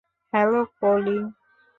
Hello, 0.33 0.61
Koli? 0.79 1.17